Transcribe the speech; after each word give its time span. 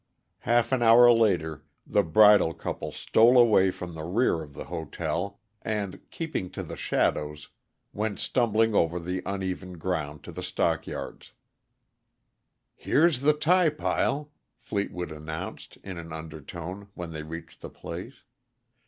Half 0.39 0.71
an 0.71 0.81
hour 0.81 1.11
later 1.11 1.63
the 1.85 2.01
bridal 2.01 2.55
couple 2.55 2.91
stole 2.91 3.37
away 3.37 3.69
from 3.69 3.93
the 3.93 4.03
rear 4.03 4.41
of 4.41 4.55
the 4.55 4.63
hotel, 4.63 5.39
and, 5.61 5.99
keeping 6.09 6.49
to 6.57 6.63
the 6.63 6.75
shadows, 6.75 7.49
went 7.93 8.17
stumbling 8.17 8.73
over 8.73 8.99
the 8.99 9.21
uneven 9.27 9.77
ground 9.77 10.23
to 10.23 10.31
the 10.31 10.41
stockyards. 10.41 11.33
"Here's 12.73 13.21
the 13.21 13.33
tie 13.33 13.69
pile," 13.69 14.31
Fleetwood 14.57 15.11
announced, 15.11 15.77
in 15.83 15.99
an 15.99 16.11
undertone, 16.11 16.87
when 16.95 17.11
they 17.11 17.21
reached 17.21 17.61
the 17.61 17.69
place. 17.69 18.23